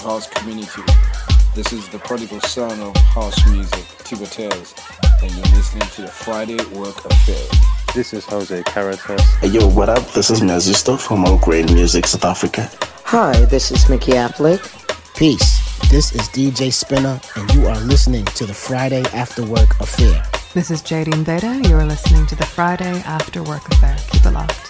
house 0.00 0.28
community. 0.28 0.82
This 1.54 1.72
is 1.72 1.88
the 1.88 1.98
prodigal 1.98 2.40
son 2.40 2.80
of 2.80 2.96
house 2.96 3.46
music, 3.48 3.84
Tigo 4.04 4.30
Tales, 4.30 4.74
and 5.22 5.30
you're 5.32 5.56
listening 5.56 5.86
to 5.88 6.02
the 6.02 6.08
Friday 6.08 6.56
Work 6.74 7.04
Affair. 7.04 7.60
This 7.94 8.14
is 8.14 8.24
Jose 8.24 8.62
Caritas. 8.64 9.22
Hey, 9.40 9.48
yo, 9.48 9.68
what 9.68 9.88
up? 9.88 10.06
This 10.12 10.30
is 10.30 10.40
Mazisto 10.40 10.98
from 10.98 11.24
All 11.24 11.38
Grain 11.38 11.66
Music, 11.66 12.06
South 12.06 12.24
Africa. 12.24 12.70
Hi, 13.04 13.44
this 13.46 13.70
is 13.70 13.88
Mickey 13.88 14.12
Affleck. 14.12 14.62
Peace. 15.16 15.60
This 15.90 16.14
is 16.14 16.22
DJ 16.28 16.70
Spinna, 16.70 17.20
and 17.36 17.52
you 17.52 17.66
are 17.66 17.78
listening 17.80 18.24
to 18.24 18.46
the 18.46 18.54
Friday 18.54 19.02
After 19.12 19.44
Work 19.44 19.78
Affair. 19.80 20.22
This 20.54 20.70
is 20.70 20.82
Jadine 20.82 21.24
Veda. 21.24 21.68
You 21.68 21.76
are 21.76 21.84
listening 21.84 22.26
to 22.28 22.36
the 22.36 22.46
Friday 22.46 23.00
After 23.04 23.42
Work 23.42 23.68
Affair. 23.72 23.96
Keep 24.10 24.24
it 24.24 24.30
locked. 24.30 24.69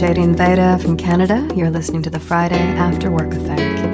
Jadine 0.00 0.34
Veda 0.34 0.78
from 0.78 0.96
Canada. 0.96 1.46
You're 1.54 1.68
listening 1.68 2.00
to 2.04 2.08
the 2.08 2.18
Friday 2.18 2.56
After 2.56 3.10
Work 3.10 3.34
Affair. 3.34 3.89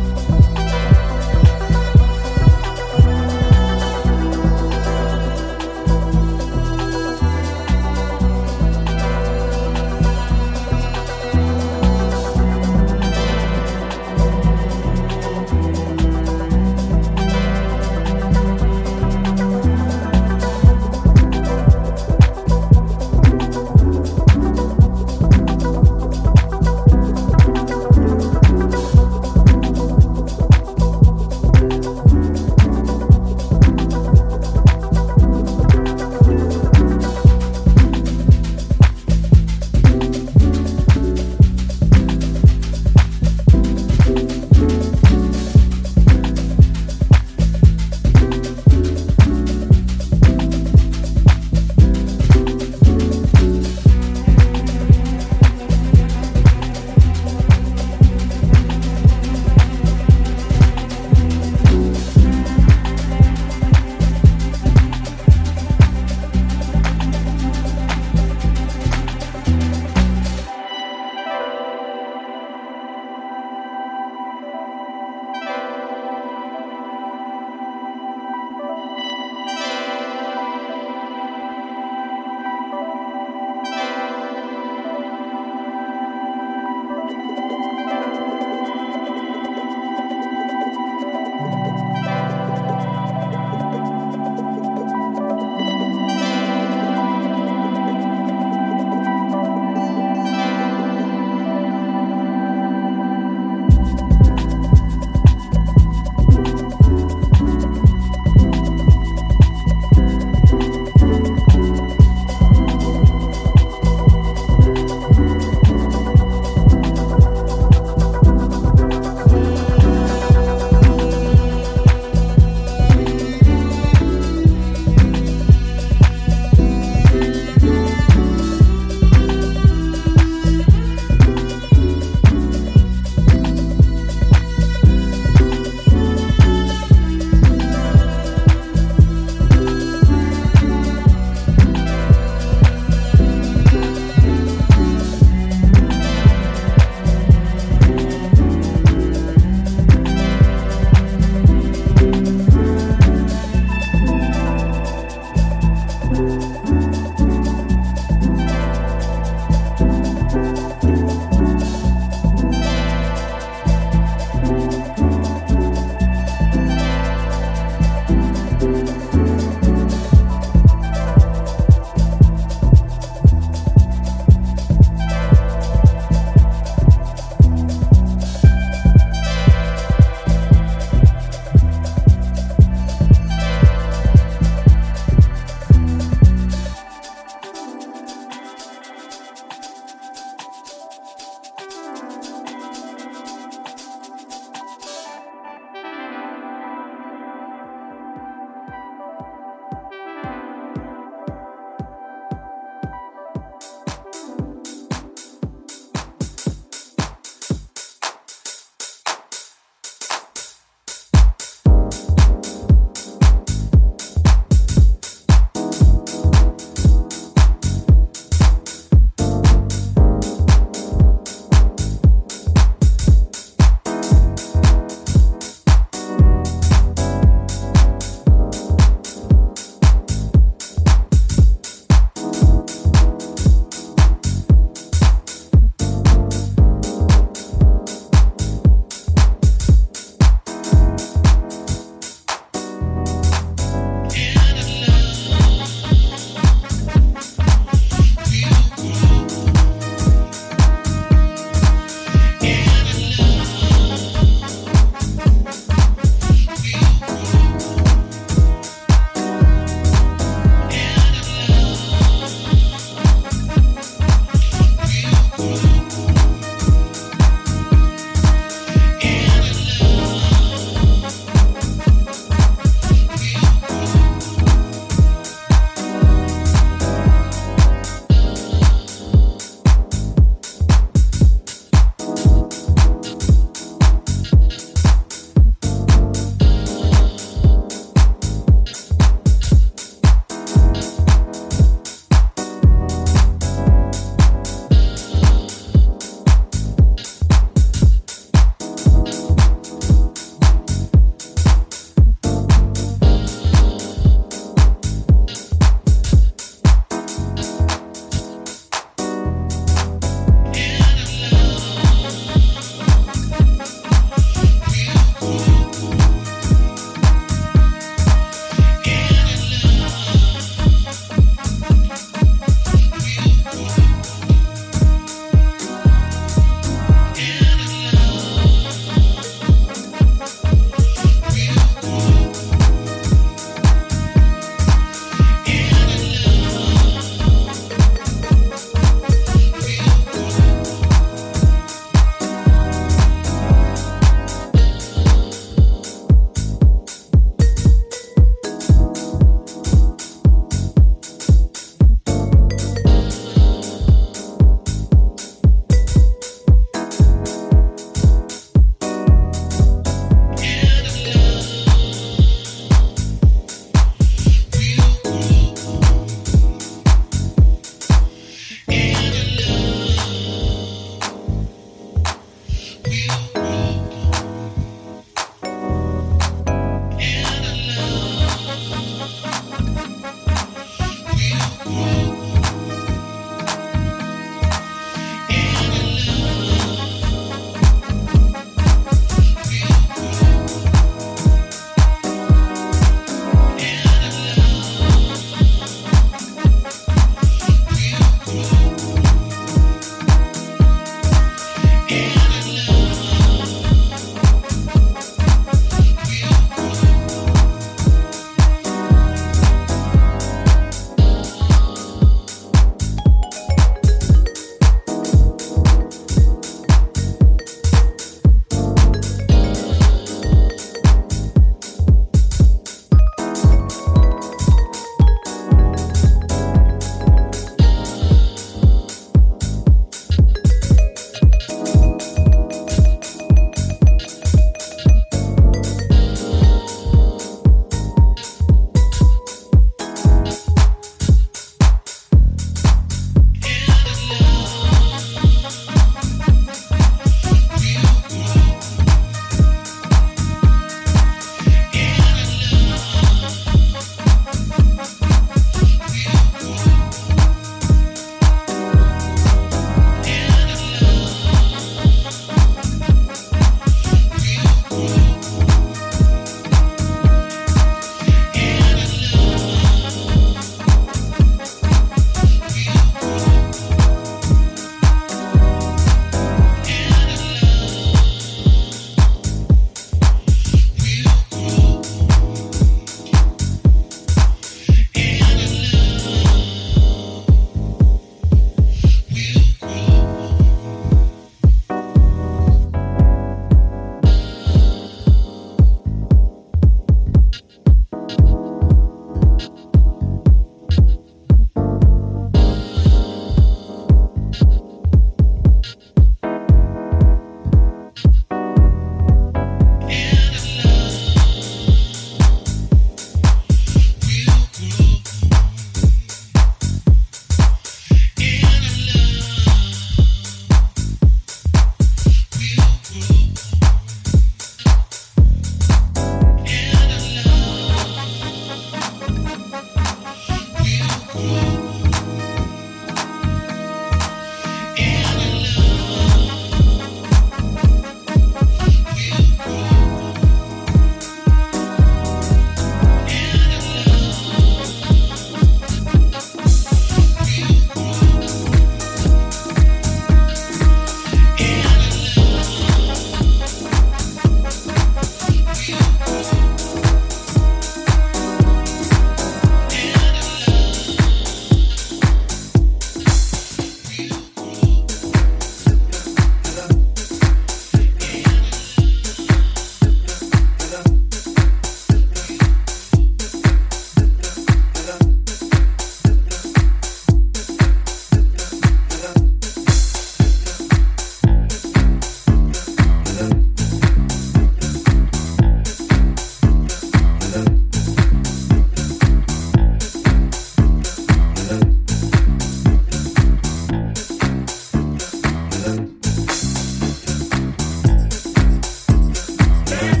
Baby. 599.71 600.00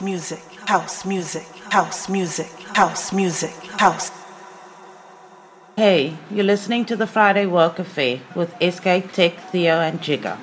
House 0.00 0.06
music, 0.06 0.42
house 0.66 1.04
music, 1.04 1.46
house 1.70 2.08
music, 2.08 2.50
house 2.74 3.12
music, 3.12 3.52
house. 3.78 4.10
Hey, 5.76 6.16
you're 6.30 6.44
listening 6.44 6.86
to 6.86 6.96
the 6.96 7.06
Friday 7.06 7.44
Work 7.44 7.78
Affair 7.78 8.20
with 8.34 8.54
SK 8.62 9.12
Tech, 9.12 9.38
Theo, 9.50 9.74
and 9.80 10.00
Jigger. 10.00 10.38